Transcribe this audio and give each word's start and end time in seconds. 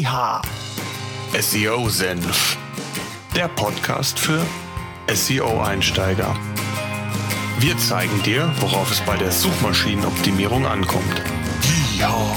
Yeehaw! 0.00 0.40
SEO 1.38 1.90
Senf, 1.90 2.56
der 3.36 3.48
Podcast 3.48 4.18
für 4.18 4.40
SEO-Einsteiger. 5.12 6.34
Wir 7.58 7.76
zeigen 7.76 8.22
dir, 8.22 8.50
worauf 8.60 8.90
es 8.90 9.02
bei 9.02 9.18
der 9.18 9.30
Suchmaschinenoptimierung 9.30 10.64
ankommt. 10.64 11.22
Yeehaw! 11.98 12.34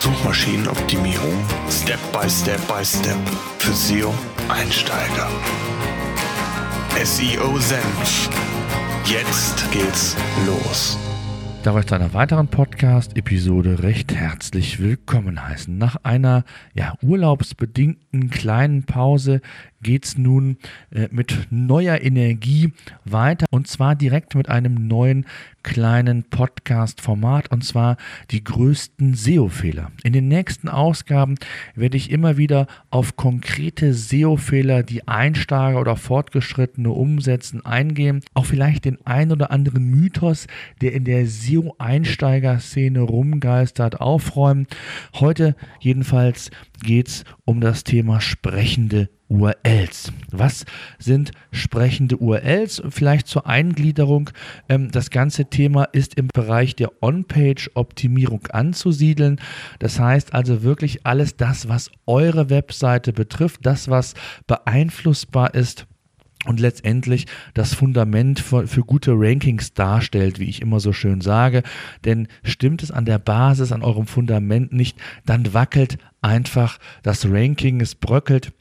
Suchmaschinenoptimierung 0.00 1.32
Step 1.70 2.00
by 2.12 2.28
Step 2.28 2.60
by 2.68 2.84
Step 2.84 3.16
für 3.58 3.72
SEO-Einsteiger. 3.72 5.30
SEO 7.02 7.58
Senf. 7.58 8.28
Jetzt 9.06 9.70
geht's 9.72 10.14
los 10.44 10.98
darf 11.62 11.78
ich 11.78 11.86
zu 11.86 11.94
einer 11.94 12.14
weiteren 12.14 12.48
Podcast-Episode 12.48 13.82
recht 13.82 14.14
herzlich 14.14 14.80
willkommen 14.80 15.46
heißen. 15.46 15.76
Nach 15.76 15.96
einer 16.04 16.44
ja, 16.72 16.94
urlaubsbedingten 17.02 18.30
kleinen 18.30 18.84
Pause 18.84 19.42
geht 19.82 20.04
es 20.04 20.18
nun 20.18 20.58
äh, 20.90 21.08
mit 21.10 21.48
neuer 21.50 22.00
Energie 22.00 22.72
weiter 23.04 23.46
und 23.50 23.66
zwar 23.66 23.94
direkt 23.94 24.34
mit 24.34 24.48
einem 24.48 24.86
neuen 24.88 25.26
kleinen 25.62 26.24
Podcast-Format 26.24 27.50
und 27.50 27.64
zwar 27.64 27.96
die 28.30 28.42
größten 28.42 29.14
SEO-Fehler. 29.14 29.90
In 30.02 30.12
den 30.12 30.28
nächsten 30.28 30.68
Ausgaben 30.68 31.36
werde 31.74 31.96
ich 31.96 32.10
immer 32.10 32.36
wieder 32.36 32.66
auf 32.90 33.16
konkrete 33.16 33.92
SEO-Fehler, 33.92 34.82
die 34.82 35.06
Einsteiger 35.06 35.80
oder 35.80 35.96
Fortgeschrittene 35.96 36.90
umsetzen, 36.90 37.64
eingehen. 37.64 38.20
Auch 38.34 38.46
vielleicht 38.46 38.84
den 38.84 39.04
ein 39.06 39.32
oder 39.32 39.50
anderen 39.50 39.84
Mythos, 39.84 40.46
der 40.80 40.92
in 40.92 41.04
der 41.04 41.26
SEO-Einsteiger-Szene 41.26 43.00
rumgeistert, 43.00 44.00
aufräumen. 44.00 44.66
Heute 45.14 45.56
jedenfalls 45.80 46.50
geht 46.82 47.08
es 47.08 47.24
um 47.44 47.60
das 47.60 47.84
Thema 47.84 48.20
sprechende 48.20 49.10
URLs. 49.30 50.12
Was 50.30 50.66
sind 50.98 51.30
sprechende 51.52 52.16
URLs? 52.18 52.82
Vielleicht 52.90 53.28
zur 53.28 53.46
Eingliederung. 53.46 54.30
Ähm, 54.68 54.90
das 54.90 55.10
ganze 55.10 55.46
Thema 55.46 55.84
ist 55.84 56.16
im 56.16 56.28
Bereich 56.28 56.76
der 56.76 56.90
On-Page-Optimierung 57.00 58.48
anzusiedeln. 58.48 59.40
Das 59.78 59.98
heißt 59.98 60.34
also 60.34 60.62
wirklich 60.62 61.06
alles 61.06 61.36
das, 61.36 61.68
was 61.68 61.90
eure 62.06 62.50
Webseite 62.50 63.12
betrifft, 63.12 63.60
das, 63.64 63.88
was 63.88 64.14
beeinflussbar 64.46 65.54
ist 65.54 65.86
und 66.46 66.58
letztendlich 66.58 67.26
das 67.54 67.74
Fundament 67.74 68.40
für, 68.40 68.66
für, 68.66 68.82
gute 68.82 69.12
Rankings 69.14 69.74
darstellt, 69.74 70.38
wie 70.38 70.48
ich 70.48 70.62
immer 70.62 70.80
so 70.80 70.92
schön 70.92 71.20
sage. 71.20 71.62
Denn 72.04 72.28
stimmt 72.42 72.82
es 72.82 72.90
an 72.90 73.04
der 73.04 73.18
Basis, 73.18 73.72
an 73.72 73.82
eurem 73.82 74.06
Fundament 74.06 74.72
nicht, 74.72 74.96
dann 75.26 75.52
wackelt 75.52 75.98
einfach 76.22 76.78
das 77.02 77.26
Ranking, 77.30 77.80
es 77.80 77.94
bröckelt. 77.94 78.52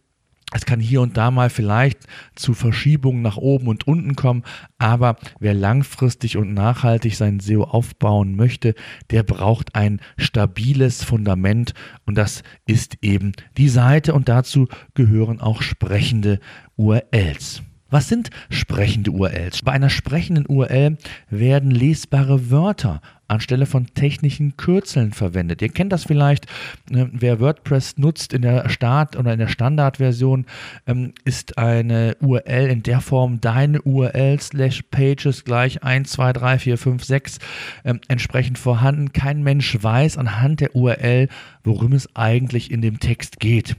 Es 0.52 0.66
kann 0.66 0.80
hier 0.80 1.02
und 1.02 1.16
da 1.16 1.30
mal 1.30 1.50
vielleicht 1.50 2.00
zu 2.36 2.54
Verschiebungen 2.54 3.22
nach 3.22 3.38
oben 3.38 3.68
und 3.68 3.88
unten 3.88 4.16
kommen, 4.16 4.44
aber 4.78 5.18
wer 5.40 5.54
langfristig 5.54 6.38
und 6.38 6.54
nachhaltig 6.54 7.16
sein 7.16 7.40
SEO 7.40 7.64
aufbauen 7.64 8.36
möchte, 8.36 8.74
der 9.12 9.24
braucht 9.24 9.76
ein 9.76 10.02
stabiles 10.18 11.04
Fundament 11.04 11.74
und 12.06 12.16
das 12.16 12.44
ist 12.66 12.98
eben 13.02 13.34
die 13.58 13.70
Seite 13.70 14.14
und 14.14 14.28
dazu 14.28 14.68
gehören 14.96 15.40
auch 15.40 15.62
sprechende 15.62 16.40
URLs. 16.78 17.62
Was 17.92 18.08
sind 18.08 18.30
sprechende 18.50 19.12
URLs? 19.12 19.64
Bei 19.64 19.72
einer 19.72 19.90
sprechenden 19.90 20.46
URL 20.48 20.98
werden 21.30 21.72
lesbare 21.72 22.52
Wörter 22.52 23.02
anstelle 23.30 23.66
von 23.66 23.88
technischen 23.94 24.58
Kürzeln 24.58 25.14
verwendet. 25.14 25.62
Ihr 25.62 25.70
kennt 25.70 25.92
das 25.94 26.04
vielleicht, 26.04 26.46
äh, 26.92 27.06
wer 27.12 27.40
WordPress 27.40 27.98
nutzt 27.98 28.34
in 28.34 28.42
der 28.42 28.70
Start- 28.70 29.16
oder 29.16 29.34
in 29.34 29.40
der 29.40 29.48
Standardversion, 29.48 30.46
ähm, 30.88 31.14
ist 31.26 31.58
eine 31.58 32.18
URL 32.22 32.68
in 32.68 32.84
der 32.84 33.02
Form 33.02 33.42
deine 33.42 33.82
URL 33.82 34.40
slash 34.40 34.84
pages 34.92 35.44
gleich 35.44 35.84
1, 35.84 36.12
2, 36.12 36.34
3, 36.34 36.60
4, 36.60 36.78
5, 36.78 37.04
6 37.04 37.40
ähm, 37.86 38.00
entsprechend 38.08 38.58
vorhanden. 38.58 39.14
Kein 39.14 39.44
Mensch 39.44 39.78
weiß 39.82 40.18
anhand 40.18 40.62
der 40.62 40.76
URL, 40.76 41.28
worum 41.64 41.94
es 41.94 42.16
eigentlich 42.16 42.72
in 42.72 42.82
dem 42.82 43.00
Text 43.00 43.40
geht. 43.40 43.76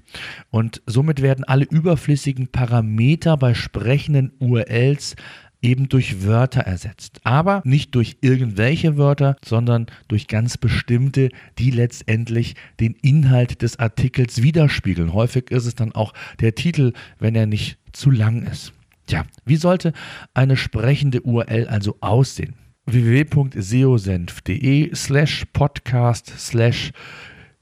Und 0.51 0.83
somit 0.87 1.23
werden 1.23 1.45
alle 1.45 1.65
überflüssigen 1.65 2.49
Parameter 2.49 3.37
bei 3.37 3.55
sprechenden 3.55 4.33
URLs 4.39 5.17
eben 5.63 5.89
durch 5.89 6.25
Wörter 6.25 6.61
ersetzt. 6.61 7.21
Aber 7.25 7.63
nicht 7.65 7.95
durch 7.95 8.19
irgendwelche 8.21 8.97
Wörter, 8.97 9.37
sondern 9.45 9.87
durch 10.09 10.27
ganz 10.27 10.57
bestimmte, 10.57 11.31
die 11.59 11.71
letztendlich 11.71 12.55
den 12.79 12.95
Inhalt 13.03 13.63
des 13.63 13.79
Artikels 13.79 14.43
widerspiegeln. 14.43 15.13
Häufig 15.13 15.51
ist 15.51 15.67
es 15.67 15.75
dann 15.75 15.93
auch 15.93 16.15
der 16.41 16.55
Titel, 16.55 16.93
wenn 17.19 17.35
er 17.35 17.47
nicht 17.47 17.79
zu 17.93 18.11
lang 18.11 18.43
ist. 18.43 18.73
Tja, 19.07 19.25
wie 19.45 19.57
sollte 19.57 19.93
eine 20.35 20.57
sprechende 20.57 21.23
URL 21.23 21.67
also 21.69 21.97
aussehen? 22.01 22.55
www.seosenf.de 22.87 24.95
slash 24.95 25.45
podcast 25.53 26.33
slash 26.39 26.93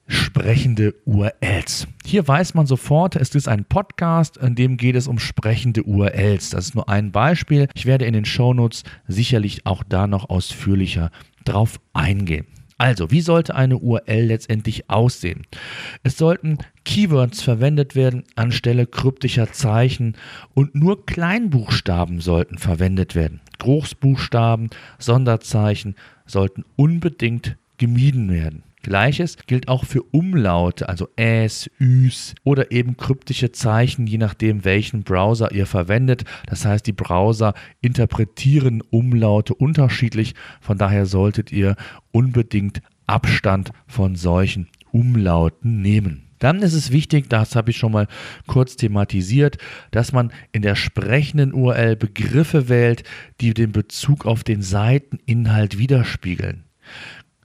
sprechende 0.08 0.94
URLs. 1.04 1.86
Hier 2.04 2.26
weiß 2.26 2.54
man 2.54 2.66
sofort, 2.66 3.14
es 3.14 3.34
ist 3.34 3.46
ein 3.46 3.64
Podcast, 3.64 4.38
in 4.38 4.54
dem 4.54 4.76
geht 4.76 4.96
es 4.96 5.06
um 5.06 5.18
sprechende 5.18 5.84
URLs. 5.84 6.50
Das 6.50 6.66
ist 6.66 6.74
nur 6.74 6.88
ein 6.88 7.12
Beispiel. 7.12 7.68
Ich 7.74 7.86
werde 7.86 8.06
in 8.06 8.14
den 8.14 8.24
Shownotes 8.24 8.84
sicherlich 9.06 9.66
auch 9.66 9.84
da 9.88 10.06
noch 10.06 10.30
ausführlicher 10.30 11.10
drauf 11.44 11.78
eingehen. 11.92 12.46
Also, 12.80 13.10
wie 13.10 13.20
sollte 13.20 13.56
eine 13.56 13.76
URL 13.76 14.26
letztendlich 14.26 14.88
aussehen? 14.88 15.42
Es 16.04 16.16
sollten 16.16 16.58
Keywords 16.84 17.42
verwendet 17.42 17.96
werden 17.96 18.22
anstelle 18.36 18.86
kryptischer 18.86 19.52
Zeichen 19.52 20.16
und 20.54 20.76
nur 20.76 21.04
Kleinbuchstaben 21.04 22.20
sollten 22.20 22.56
verwendet 22.56 23.16
werden. 23.16 23.40
Großbuchstaben, 23.58 24.70
Sonderzeichen 25.00 25.96
sollten 26.24 26.64
unbedingt 26.76 27.56
gemieden 27.78 28.32
werden. 28.32 28.62
Gleiches 28.82 29.36
gilt 29.46 29.68
auch 29.68 29.84
für 29.84 30.02
Umlaute, 30.02 30.88
also 30.88 31.08
Äs, 31.16 31.70
Üs 31.80 32.34
oder 32.44 32.70
eben 32.70 32.96
kryptische 32.96 33.52
Zeichen, 33.52 34.06
je 34.06 34.18
nachdem, 34.18 34.64
welchen 34.64 35.02
Browser 35.02 35.52
ihr 35.52 35.66
verwendet. 35.66 36.24
Das 36.46 36.64
heißt, 36.64 36.86
die 36.86 36.92
Browser 36.92 37.54
interpretieren 37.80 38.82
Umlaute 38.90 39.54
unterschiedlich. 39.54 40.34
Von 40.60 40.78
daher 40.78 41.06
solltet 41.06 41.52
ihr 41.52 41.76
unbedingt 42.12 42.80
Abstand 43.06 43.70
von 43.86 44.16
solchen 44.16 44.68
Umlauten 44.92 45.80
nehmen. 45.80 46.24
Dann 46.38 46.62
ist 46.62 46.74
es 46.74 46.92
wichtig, 46.92 47.28
das 47.28 47.56
habe 47.56 47.70
ich 47.70 47.76
schon 47.76 47.92
mal 47.92 48.06
kurz 48.46 48.76
thematisiert, 48.76 49.58
dass 49.90 50.12
man 50.12 50.32
in 50.52 50.62
der 50.62 50.76
sprechenden 50.76 51.52
URL 51.52 51.96
Begriffe 51.96 52.68
wählt, 52.68 53.02
die 53.40 53.54
den 53.54 53.72
Bezug 53.72 54.24
auf 54.24 54.44
den 54.44 54.62
Seiteninhalt 54.62 55.78
widerspiegeln. 55.78 56.64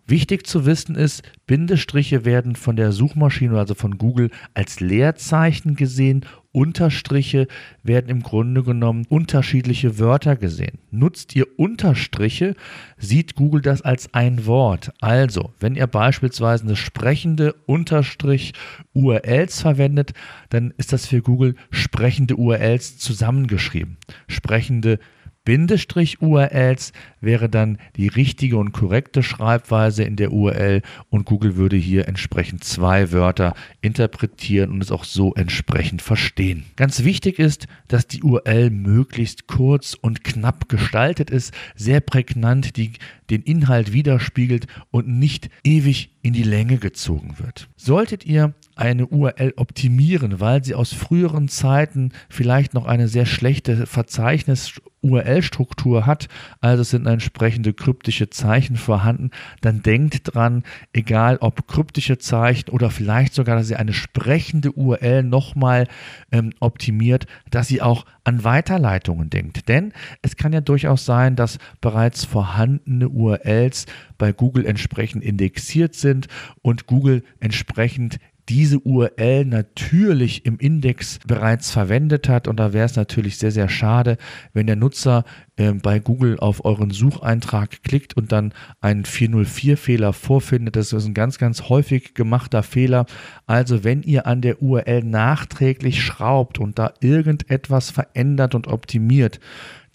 Wichtig 0.05 0.45
zu 0.45 0.65
wissen 0.65 0.95
ist, 0.95 1.23
Bindestriche 1.47 2.25
werden 2.25 2.55
von 2.57 2.75
der 2.75 2.91
Suchmaschine, 2.91 3.57
also 3.57 3.73
von 3.73 3.97
Google, 3.97 4.31
als 4.53 4.81
Leerzeichen 4.81 5.75
gesehen. 5.75 6.25
Unterstriche 6.51 7.47
werden 7.83 8.09
im 8.09 8.21
Grunde 8.21 8.63
genommen 8.63 9.05
unterschiedliche 9.07 9.99
Wörter 9.99 10.35
gesehen. 10.35 10.79
Nutzt 10.91 11.35
ihr 11.35 11.47
Unterstriche, 11.57 12.55
sieht 12.97 13.35
Google 13.35 13.61
das 13.61 13.81
als 13.81 14.13
ein 14.13 14.45
Wort. 14.45 14.91
Also, 14.99 15.53
wenn 15.59 15.75
ihr 15.75 15.87
beispielsweise 15.87 16.65
eine 16.65 16.75
sprechende 16.75 17.53
Unterstrich 17.65 18.53
URLs 18.93 19.61
verwendet, 19.61 20.13
dann 20.49 20.73
ist 20.77 20.91
das 20.91 21.07
für 21.07 21.21
Google 21.21 21.55
sprechende 21.71 22.35
URLs 22.35 22.97
zusammengeschrieben. 22.97 23.97
Sprechende 24.27 24.99
Bindestrich-URLs 25.45 26.93
wäre 27.19 27.49
dann 27.49 27.77
die 27.95 28.07
richtige 28.07 28.57
und 28.57 28.71
korrekte 28.71 29.23
Schreibweise 29.23 30.03
in 30.03 30.15
der 30.15 30.31
URL 30.31 30.81
und 31.09 31.25
Google 31.25 31.55
würde 31.55 31.75
hier 31.75 32.07
entsprechend 32.07 32.63
zwei 32.63 33.11
Wörter 33.11 33.53
interpretieren 33.81 34.71
und 34.71 34.81
es 34.81 34.91
auch 34.91 35.03
so 35.03 35.33
entsprechend 35.33 36.01
verstehen. 36.01 36.65
Ganz 36.75 37.03
wichtig 37.03 37.39
ist, 37.39 37.67
dass 37.87 38.07
die 38.07 38.23
URL 38.23 38.69
möglichst 38.69 39.47
kurz 39.47 39.93
und 39.93 40.23
knapp 40.23 40.69
gestaltet 40.69 41.29
ist, 41.29 41.53
sehr 41.75 41.99
prägnant 41.99 42.77
die, 42.77 42.93
den 43.29 43.41
Inhalt 43.41 43.91
widerspiegelt 43.91 44.67
und 44.91 45.07
nicht 45.07 45.49
ewig 45.63 46.11
in 46.21 46.33
die 46.33 46.43
Länge 46.43 46.77
gezogen 46.77 47.35
wird. 47.37 47.67
Solltet 47.75 48.25
ihr 48.25 48.53
eine 48.75 49.07
URL 49.07 49.53
optimieren, 49.57 50.39
weil 50.39 50.63
sie 50.63 50.75
aus 50.75 50.93
früheren 50.93 51.47
Zeiten 51.47 52.11
vielleicht 52.29 52.73
noch 52.73 52.85
eine 52.85 53.07
sehr 53.07 53.25
schlechte 53.25 53.85
Verzeichnis 53.85 54.81
URL-Struktur 55.03 56.05
hat, 56.05 56.27
also 56.61 56.81
sind 56.83 57.05
entsprechende 57.05 57.73
kryptische 57.73 58.29
Zeichen 58.29 58.77
vorhanden, 58.77 59.31
dann 59.61 59.83
denkt 59.83 60.33
dran, 60.33 60.63
egal 60.93 61.37
ob 61.41 61.67
kryptische 61.67 62.17
Zeichen 62.17 62.69
oder 62.69 62.89
vielleicht 62.89 63.33
sogar, 63.33 63.57
dass 63.57 63.69
ihr 63.69 63.79
eine 63.79 63.93
sprechende 63.93 64.71
URL 64.71 65.23
nochmal 65.23 65.87
ähm, 66.31 66.53
optimiert, 66.59 67.27
dass 67.51 67.67
sie 67.67 67.81
auch 67.81 68.05
an 68.23 68.45
Weiterleitungen 68.45 69.29
denkt. 69.29 69.67
Denn 69.67 69.91
es 70.21 70.37
kann 70.37 70.53
ja 70.53 70.61
durchaus 70.61 71.05
sein, 71.05 71.35
dass 71.35 71.59
bereits 71.81 72.23
vorhandene 72.23 73.09
URLs 73.09 73.85
bei 74.17 74.31
Google 74.31 74.65
entsprechend 74.65 75.23
indexiert 75.23 75.95
sind 75.95 76.27
und 76.61 76.87
Google 76.87 77.23
entsprechend 77.41 78.19
diese 78.49 78.79
URL 78.79 79.45
natürlich 79.45 80.45
im 80.45 80.57
Index 80.57 81.19
bereits 81.25 81.71
verwendet 81.71 82.27
hat. 82.27 82.47
Und 82.47 82.57
da 82.57 82.73
wäre 82.73 82.85
es 82.85 82.95
natürlich 82.95 83.37
sehr, 83.37 83.51
sehr 83.51 83.69
schade, 83.69 84.17
wenn 84.53 84.67
der 84.67 84.75
Nutzer 84.75 85.23
äh, 85.55 85.71
bei 85.71 85.99
Google 85.99 86.39
auf 86.39 86.65
euren 86.65 86.91
Sucheintrag 86.91 87.83
klickt 87.83 88.17
und 88.17 88.31
dann 88.31 88.53
einen 88.81 89.05
404-Fehler 89.05 90.13
vorfindet. 90.13 90.75
Das 90.75 90.93
ist 90.93 91.05
ein 91.05 91.13
ganz, 91.13 91.37
ganz 91.37 91.69
häufig 91.69 92.13
gemachter 92.13 92.63
Fehler. 92.63 93.05
Also 93.45 93.83
wenn 93.83 94.03
ihr 94.03 94.27
an 94.27 94.41
der 94.41 94.61
URL 94.61 95.03
nachträglich 95.03 96.01
schraubt 96.01 96.59
und 96.59 96.79
da 96.79 96.93
irgendetwas 96.99 97.91
verändert 97.91 98.55
und 98.55 98.67
optimiert, 98.67 99.39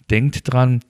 denkt 0.09 0.51
dran, 0.51 0.81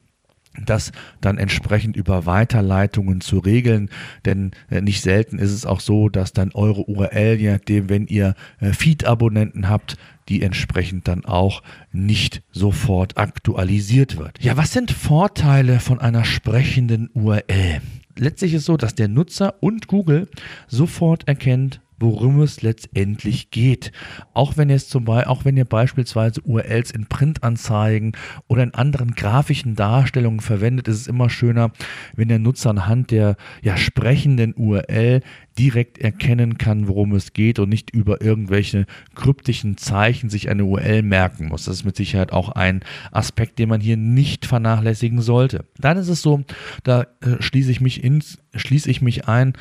das 0.65 0.91
dann 1.21 1.37
entsprechend 1.37 1.95
über 1.95 2.25
Weiterleitungen 2.25 3.21
zu 3.21 3.39
regeln. 3.39 3.89
Denn 4.25 4.51
äh, 4.69 4.81
nicht 4.81 5.01
selten 5.01 5.39
ist 5.39 5.51
es 5.51 5.65
auch 5.65 5.79
so, 5.79 6.09
dass 6.09 6.33
dann 6.33 6.51
eure 6.53 6.87
URL, 6.89 7.35
je 7.39 7.51
nachdem, 7.51 7.89
wenn 7.89 8.07
ihr 8.07 8.35
äh, 8.59 8.73
Feed-Abonnenten 8.73 9.69
habt, 9.69 9.97
die 10.29 10.43
entsprechend 10.43 11.07
dann 11.07 11.25
auch 11.25 11.63
nicht 11.91 12.43
sofort 12.51 13.17
aktualisiert 13.17 14.17
wird. 14.17 14.41
Ja, 14.43 14.57
was 14.57 14.71
sind 14.71 14.91
Vorteile 14.91 15.79
von 15.79 15.99
einer 15.99 16.23
sprechenden 16.23 17.09
URL? 17.13 17.81
Letztlich 18.15 18.53
ist 18.53 18.61
es 18.61 18.65
so, 18.65 18.77
dass 18.77 18.95
der 18.95 19.07
Nutzer 19.07 19.55
und 19.61 19.87
Google 19.87 20.27
sofort 20.67 21.27
erkennt, 21.27 21.81
worum 21.99 22.41
es 22.41 22.61
letztendlich 22.61 23.51
geht. 23.51 23.91
Auch 24.33 24.57
wenn, 24.57 24.77
zum 24.79 25.07
auch 25.09 25.45
wenn 25.45 25.57
ihr 25.57 25.65
beispielsweise 25.65 26.41
URLs 26.41 26.91
in 26.91 27.07
Printanzeigen 27.07 28.13
oder 28.47 28.63
in 28.63 28.73
anderen 28.73 29.15
grafischen 29.15 29.75
Darstellungen 29.75 30.39
verwendet, 30.39 30.87
ist 30.87 31.01
es 31.01 31.07
immer 31.07 31.29
schöner, 31.29 31.71
wenn 32.15 32.27
der 32.27 32.39
Nutzer 32.39 32.69
anhand 32.69 33.11
der 33.11 33.35
ja, 33.61 33.77
sprechenden 33.77 34.53
URL 34.55 35.21
direkt 35.59 35.97
erkennen 35.97 36.57
kann, 36.57 36.87
worum 36.87 37.13
es 37.13 37.33
geht 37.33 37.59
und 37.59 37.67
nicht 37.67 37.89
über 37.89 38.21
irgendwelche 38.21 38.85
kryptischen 39.13 39.75
Zeichen 39.75 40.29
sich 40.29 40.49
eine 40.49 40.63
URL 40.63 41.01
merken 41.01 41.49
muss. 41.49 41.65
Das 41.65 41.75
ist 41.75 41.83
mit 41.83 41.97
Sicherheit 41.97 42.31
auch 42.31 42.49
ein 42.49 42.79
Aspekt, 43.11 43.59
den 43.59 43.67
man 43.67 43.81
hier 43.81 43.97
nicht 43.97 44.45
vernachlässigen 44.45 45.21
sollte. 45.21 45.65
Dann 45.77 45.97
ist 45.97 46.07
es 46.07 46.21
so, 46.21 46.43
da 46.85 47.01
äh, 47.21 47.41
schließe 47.41 47.71
ich 47.71 47.81
mich 47.81 48.03
ins, 48.05 48.37
schließe 48.55 48.89
ich 48.89 49.01
mich 49.01 49.27
ein, 49.27 49.53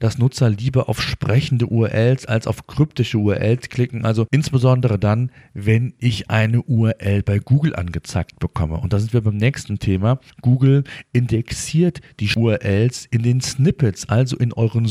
dass 0.00 0.18
Nutzer 0.18 0.50
lieber 0.50 0.88
auf 0.88 1.00
sprechende 1.00 1.66
URLs 1.66 2.26
als 2.26 2.46
auf 2.46 2.66
kryptische 2.66 3.18
URLs 3.18 3.68
klicken. 3.68 4.04
Also 4.04 4.26
insbesondere 4.30 4.98
dann, 4.98 5.30
wenn 5.54 5.94
ich 5.98 6.30
eine 6.30 6.62
URL 6.62 7.22
bei 7.22 7.38
Google 7.38 7.74
angezeigt 7.74 8.38
bekomme. 8.38 8.78
Und 8.78 8.92
da 8.92 8.98
sind 8.98 9.12
wir 9.12 9.20
beim 9.20 9.36
nächsten 9.36 9.78
Thema. 9.78 10.18
Google 10.42 10.84
indexiert 11.12 12.00
die 12.20 12.28
URLs 12.34 13.06
in 13.10 13.22
den 13.22 13.40
Snippets, 13.40 14.08
also 14.08 14.36
in 14.36 14.52
euren 14.52 14.86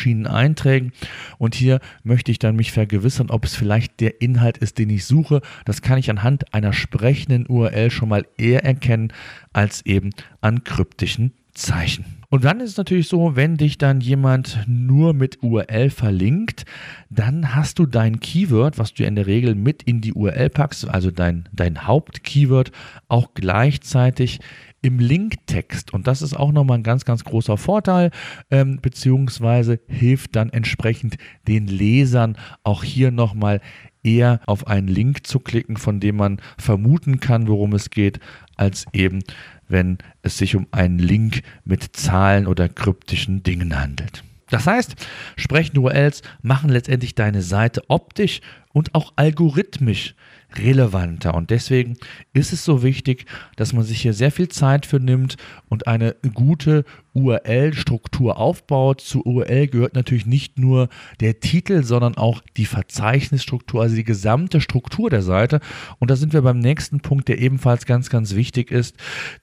Suchmaschineneinträgen. 0.00 0.92
Und 1.38 1.54
hier 1.54 1.80
möchte 2.02 2.30
ich 2.30 2.38
dann 2.38 2.56
mich 2.56 2.72
vergewissern, 2.72 3.30
ob 3.30 3.44
es 3.44 3.54
vielleicht 3.54 4.00
der 4.00 4.20
Inhalt 4.20 4.58
ist, 4.58 4.78
den 4.78 4.90
ich 4.90 5.04
suche. 5.04 5.40
Das 5.64 5.82
kann 5.82 5.98
ich 5.98 6.10
anhand 6.10 6.54
einer 6.54 6.72
sprechenden 6.72 7.46
URL 7.46 7.90
schon 7.90 8.08
mal 8.08 8.26
eher 8.36 8.64
erkennen 8.64 9.12
als 9.52 9.84
eben 9.84 10.10
an 10.40 10.64
kryptischen 10.64 11.32
Zeichen. 11.52 12.04
Und 12.30 12.44
dann 12.44 12.60
ist 12.60 12.70
es 12.70 12.76
natürlich 12.76 13.08
so, 13.08 13.34
wenn 13.34 13.56
dich 13.56 13.76
dann 13.76 14.00
jemand 14.00 14.60
nur 14.68 15.14
mit 15.14 15.42
URL 15.42 15.90
verlinkt, 15.90 16.64
dann 17.10 17.56
hast 17.56 17.80
du 17.80 17.86
dein 17.86 18.20
Keyword, 18.20 18.78
was 18.78 18.94
du 18.94 19.04
in 19.04 19.16
der 19.16 19.26
Regel 19.26 19.56
mit 19.56 19.82
in 19.82 20.00
die 20.00 20.12
URL 20.12 20.48
packst, 20.48 20.88
also 20.88 21.10
dein, 21.10 21.48
dein 21.52 21.88
Hauptkeyword, 21.88 22.70
auch 23.08 23.34
gleichzeitig 23.34 24.38
im 24.82 24.98
Linktext. 24.98 25.92
Und 25.92 26.06
das 26.06 26.22
ist 26.22 26.34
auch 26.34 26.52
nochmal 26.52 26.78
ein 26.78 26.82
ganz, 26.82 27.04
ganz 27.04 27.24
großer 27.24 27.56
Vorteil, 27.56 28.10
ähm, 28.50 28.78
beziehungsweise 28.80 29.80
hilft 29.88 30.36
dann 30.36 30.50
entsprechend 30.50 31.16
den 31.46 31.66
Lesern 31.66 32.36
auch 32.62 32.82
hier 32.84 33.10
nochmal 33.10 33.60
eher 34.02 34.40
auf 34.46 34.66
einen 34.66 34.88
Link 34.88 35.26
zu 35.26 35.40
klicken, 35.40 35.76
von 35.76 36.00
dem 36.00 36.16
man 36.16 36.40
vermuten 36.58 37.20
kann, 37.20 37.48
worum 37.48 37.74
es 37.74 37.90
geht, 37.90 38.20
als 38.56 38.86
eben 38.92 39.20
wenn 39.68 39.98
es 40.22 40.38
sich 40.38 40.56
um 40.56 40.66
einen 40.72 40.98
Link 40.98 41.42
mit 41.64 41.96
Zahlen 41.96 42.46
oder 42.46 42.68
kryptischen 42.68 43.42
Dingen 43.42 43.78
handelt. 43.78 44.24
Das 44.50 44.66
heißt, 44.66 44.96
sprechende 45.36 45.80
URLs 45.80 46.22
machen 46.42 46.70
letztendlich 46.70 47.14
deine 47.14 47.40
Seite 47.40 47.82
optisch 47.88 48.40
und 48.72 48.94
auch 48.94 49.12
algorithmisch 49.16 50.14
relevanter. 50.56 51.34
Und 51.34 51.50
deswegen 51.50 51.96
ist 52.32 52.52
es 52.52 52.64
so 52.64 52.82
wichtig, 52.82 53.26
dass 53.56 53.72
man 53.72 53.84
sich 53.84 54.02
hier 54.02 54.12
sehr 54.12 54.32
viel 54.32 54.48
Zeit 54.48 54.86
für 54.86 54.98
nimmt 54.98 55.36
und 55.68 55.86
eine 55.86 56.16
gute 56.34 56.84
URL-Struktur 57.12 58.36
aufbaut. 58.36 59.00
Zu 59.00 59.24
URL 59.24 59.68
gehört 59.68 59.94
natürlich 59.94 60.26
nicht 60.26 60.58
nur 60.58 60.88
der 61.20 61.40
Titel, 61.40 61.82
sondern 61.82 62.16
auch 62.16 62.40
die 62.56 62.66
Verzeichnisstruktur, 62.66 63.82
also 63.82 63.94
die 63.96 64.04
gesamte 64.04 64.60
Struktur 64.60 65.10
der 65.10 65.22
Seite. 65.22 65.60
Und 65.98 66.10
da 66.10 66.16
sind 66.16 66.32
wir 66.32 66.42
beim 66.42 66.58
nächsten 66.58 67.00
Punkt, 67.00 67.28
der 67.28 67.38
ebenfalls 67.38 67.86
ganz, 67.86 68.10
ganz 68.10 68.34
wichtig 68.34 68.70
ist, 68.70 68.96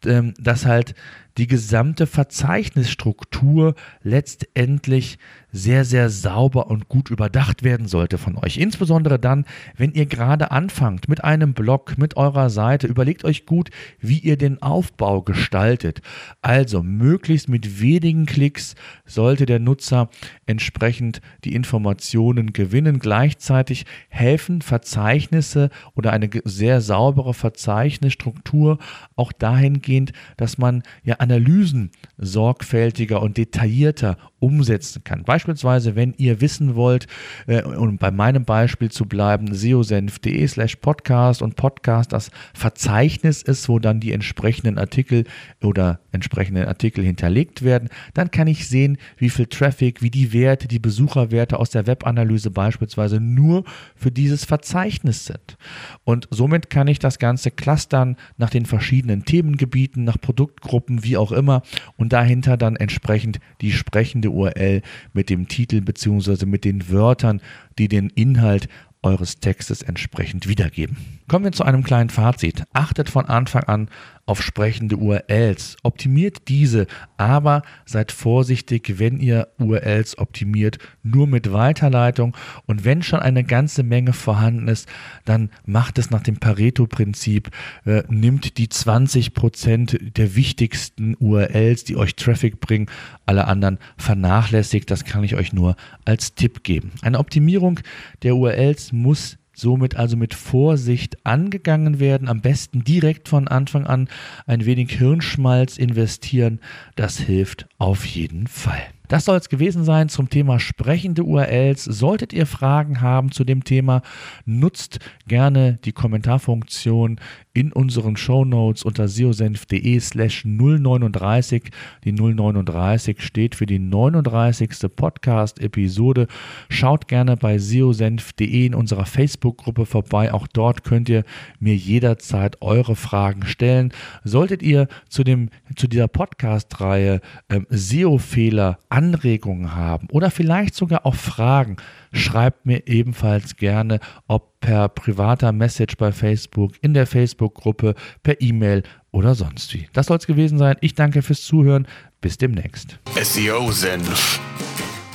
ähm, 0.05 0.33
dass 0.39 0.65
halt 0.65 0.95
die 1.37 1.47
gesamte 1.47 2.07
Verzeichnisstruktur 2.07 3.75
letztendlich 4.01 5.19
sehr, 5.51 5.85
sehr 5.85 6.09
sauber 6.09 6.67
und 6.67 6.89
gut 6.89 7.09
überdacht 7.09 7.63
werden 7.63 7.87
sollte 7.87 8.17
von 8.17 8.37
euch. 8.37 8.57
Insbesondere 8.57 9.16
dann, 9.17 9.45
wenn 9.75 9.93
ihr 9.93 10.05
gerade 10.05 10.51
anfangt 10.51 11.07
mit 11.09 11.23
einem 11.23 11.53
Blog, 11.53 11.97
mit 11.97 12.17
eurer 12.17 12.49
Seite. 12.49 12.87
Überlegt 12.87 13.23
euch 13.23 13.45
gut, 13.45 13.69
wie 13.99 14.19
ihr 14.19 14.37
den 14.37 14.61
Aufbau 14.61 15.21
gestaltet. 15.21 16.01
Also 16.41 16.83
möglichst 16.83 17.49
mit 17.49 17.81
wenigen 17.81 18.25
Klicks 18.25 18.75
sollte 19.05 19.45
der 19.45 19.59
Nutzer 19.59 20.09
entsprechend 20.45 21.21
die 21.43 21.55
Informationen 21.55 22.53
gewinnen. 22.53 22.99
Gleichzeitig 22.99 23.85
helfen 24.09 24.61
Verzeichnisse 24.61 25.69
oder 25.95 26.13
eine 26.13 26.29
sehr 26.43 26.81
saubere 26.81 27.33
Verzeichnisstruktur 27.33 28.77
auch 29.15 29.31
dahingehend, 29.31 30.13
dass 30.37 30.57
man 30.57 30.83
ja 31.03 31.15
Analysen 31.15 31.91
sorgfältiger 32.17 33.21
und 33.21 33.37
detaillierter 33.37 34.17
umsetzen 34.39 35.03
kann. 35.03 35.23
Beispielsweise, 35.23 35.95
wenn 35.95 36.13
ihr 36.17 36.41
wissen 36.41 36.75
wollt, 36.75 37.07
äh, 37.47 37.63
um 37.63 37.97
bei 37.97 38.11
meinem 38.11 38.45
Beispiel 38.45 38.91
zu 38.91 39.06
bleiben, 39.07 39.53
seosenf.de 39.53 40.47
slash 40.47 40.77
podcast 40.77 41.41
und 41.41 41.55
Podcast 41.55 42.13
das 42.13 42.31
Verzeichnis 42.53 43.41
ist, 43.41 43.67
wo 43.69 43.79
dann 43.79 43.99
die 43.99 44.11
entsprechenden 44.11 44.77
Artikel 44.77 45.25
oder 45.61 45.99
entsprechenden 46.11 46.65
Artikel 46.65 47.03
hinterlegt 47.03 47.63
werden, 47.63 47.89
dann 48.13 48.31
kann 48.31 48.47
ich 48.47 48.67
sehen, 48.67 48.97
wie 49.17 49.29
viel 49.29 49.45
Traffic, 49.45 50.01
wie 50.01 50.09
die 50.09 50.33
Werte, 50.33 50.67
die 50.67 50.79
Besucherwerte 50.79 51.59
aus 51.59 51.69
der 51.69 51.87
Webanalyse 51.87 52.51
beispielsweise 52.51 53.19
nur 53.19 53.63
für 53.95 54.11
dieses 54.11 54.45
Verzeichnis 54.45 55.25
sind. 55.25 55.57
Und 56.03 56.27
somit 56.31 56.69
kann 56.69 56.87
ich 56.87 56.99
das 56.99 57.19
Ganze 57.19 57.51
clustern 57.51 58.17
nach 58.37 58.49
den 58.49 58.65
verschiedenen 58.65 59.25
Themengebieten, 59.25 60.03
nach 60.03 60.19
Produktgruppen, 60.19 61.03
wie 61.03 61.17
auch 61.17 61.31
immer 61.31 61.61
und 61.95 62.13
dahinter 62.13 62.57
dann 62.57 62.75
entsprechend 62.75 63.39
die 63.61 63.71
sprechende 63.71 64.31
URL 64.31 64.81
mit 65.13 65.29
dem 65.29 65.47
Titel 65.47 65.81
bzw. 65.81 66.45
mit 66.45 66.65
den 66.65 66.89
Wörtern, 66.89 67.41
die 67.77 67.87
den 67.87 68.09
Inhalt 68.09 68.67
eures 69.03 69.39
Textes 69.39 69.81
entsprechend 69.81 70.47
wiedergeben. 70.47 71.19
Kommen 71.27 71.45
wir 71.45 71.51
zu 71.51 71.63
einem 71.63 71.83
kleinen 71.83 72.09
Fazit. 72.09 72.63
Achtet 72.73 73.09
von 73.09 73.25
Anfang 73.25 73.63
an 73.63 73.89
auf 74.27 74.43
sprechende 74.43 74.97
URLs. 74.97 75.77
Optimiert 75.83 76.47
diese, 76.49 76.85
aber 77.15 77.63
seid 77.85 78.11
vorsichtig, 78.11 78.99
wenn 78.99 79.19
ihr 79.19 79.47
URLs 79.57 80.17
optimiert, 80.17 80.77
nur 81.01 81.27
mit 81.27 81.51
Weiterleitung. 81.51 82.35
Und 82.65 82.85
wenn 82.85 83.01
schon 83.01 83.21
eine 83.21 83.43
ganze 83.43 83.83
Menge 83.83 84.13
vorhanden 84.13 84.67
ist, 84.67 84.87
dann 85.25 85.49
macht 85.65 85.97
es 85.97 86.11
nach 86.11 86.21
dem 86.21 86.37
Pareto-Prinzip. 86.37 87.49
Äh, 87.85 88.03
nimmt 88.09 88.57
die 88.57 88.67
20% 88.67 90.11
der 90.11 90.35
wichtigsten 90.35 91.15
URLs, 91.19 91.85
die 91.85 91.95
euch 91.95 92.15
Traffic 92.15 92.59
bringen, 92.59 92.87
alle 93.25 93.47
anderen 93.47 93.79
vernachlässigt. 93.97 94.91
Das 94.91 95.05
kann 95.05 95.23
ich 95.23 95.35
euch 95.35 95.53
nur 95.53 95.75
als 96.03 96.35
Tipp 96.35 96.63
geben. 96.63 96.91
Eine 97.01 97.19
Optimierung 97.19 97.79
der 98.23 98.35
URLs 98.35 98.91
muss 98.91 99.37
somit 99.57 99.95
also 99.95 100.15
mit 100.15 100.33
Vorsicht 100.33 101.25
angegangen 101.25 101.99
werden, 101.99 102.27
am 102.27 102.41
besten 102.41 102.83
direkt 102.83 103.27
von 103.27 103.47
Anfang 103.47 103.85
an 103.85 104.07
ein 104.45 104.65
wenig 104.65 104.91
Hirnschmalz 104.91 105.77
investieren, 105.77 106.59
das 106.95 107.17
hilft 107.17 107.67
auf 107.77 108.05
jeden 108.05 108.47
Fall. 108.47 108.83
Das 109.07 109.25
soll 109.25 109.37
es 109.37 109.49
gewesen 109.49 109.83
sein 109.83 110.09
zum 110.09 110.29
Thema 110.29 110.59
sprechende 110.59 111.23
URLs. 111.23 111.85
Solltet 111.85 112.33
ihr 112.33 112.45
Fragen 112.45 113.01
haben 113.01 113.31
zu 113.31 113.43
dem 113.43 113.63
Thema, 113.63 114.01
nutzt 114.45 114.99
gerne 115.27 115.79
die 115.85 115.93
Kommentarfunktion 115.93 117.19
in 117.53 117.71
unseren 117.71 118.17
Show 118.17 118.45
Notes 118.45 118.83
unter 118.83 119.07
seosenf.de 119.07 119.99
slash 119.99 120.45
039. 120.45 121.71
Die 122.03 122.11
039 122.11 123.21
steht 123.21 123.55
für 123.55 123.65
die 123.65 123.79
39. 123.79 124.69
Podcast-Episode. 124.95 126.27
Schaut 126.69 127.07
gerne 127.07 127.35
bei 127.35 127.57
seosenf.de 127.57 128.65
in 128.65 128.75
unserer 128.75 129.05
Facebook-Gruppe 129.05 129.87
vorbei. 129.87 130.33
Auch 130.33 130.45
dort 130.47 130.83
könnt 130.83 131.09
ihr 131.09 131.23
mir 131.59 131.75
jederzeit 131.75 132.61
eure 132.61 132.95
Fragen 132.95 133.45
stellen. 133.45 133.91
Solltet 134.23 134.61
ihr 134.61 134.87
zu, 135.09 135.23
dem, 135.23 135.49
zu 135.75 135.87
dieser 135.87 136.07
Podcast-Reihe 136.07 137.21
ähm, 137.49 137.65
SEO-Fehler 137.69 138.77
Anregungen 138.97 139.75
haben 139.75 140.07
oder 140.09 140.31
vielleicht 140.31 140.73
sogar 140.73 141.05
auch 141.05 141.13
Fragen, 141.13 141.77
schreibt 142.11 142.65
mir 142.65 142.87
ebenfalls 142.87 143.55
gerne, 143.55 143.99
ob 144.27 144.59
per 144.59 144.89
privater 144.89 145.51
Message 145.51 145.97
bei 145.97 146.11
Facebook, 146.11 146.71
in 146.81 146.95
der 146.95 147.05
Facebook-Gruppe, 147.05 147.93
per 148.23 148.41
E-Mail 148.41 148.81
oder 149.11 149.35
sonst 149.35 149.71
wie. 149.75 149.87
Das 149.93 150.07
soll 150.07 150.17
es 150.17 150.25
gewesen 150.25 150.57
sein. 150.57 150.77
Ich 150.81 150.95
danke 150.95 151.21
fürs 151.21 151.43
Zuhören. 151.43 151.87
Bis 152.21 152.39
demnächst. 152.39 152.97
SEO 153.21 153.71
Senf, 153.71 154.39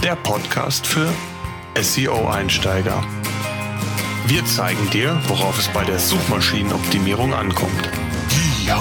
der 0.01 0.15
Podcast 0.15 0.87
für 0.87 1.09
SEO-Einsteiger. 1.75 3.03
Wir 4.29 4.45
zeigen 4.45 4.89
dir, 4.91 5.21
worauf 5.27 5.59
es 5.59 5.67
bei 5.69 5.85
der 5.85 5.99
Suchmaschinenoptimierung 5.99 7.35
ankommt. 7.35 7.91
Ja. 8.65 8.81